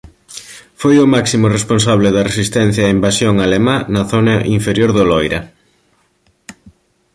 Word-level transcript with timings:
Foi 0.81 0.95
o 1.05 1.09
máximo 1.15 1.45
responsable 1.57 2.07
da 2.11 2.27
resistencia 2.29 2.87
á 2.89 2.93
invasión 2.97 3.35
alemá 3.39 3.77
na 3.93 4.03
zona 4.11 4.35
inferior 4.57 4.89
do 4.93 5.03
Loira. 5.11 5.39